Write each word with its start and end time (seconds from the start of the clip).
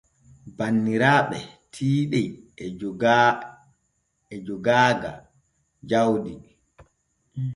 Banniraaɓe 0.57 1.37
tiiɗe 1.73 2.21
e 4.33 4.35
jogaaga 4.47 5.09
jaudi. 5.89 6.33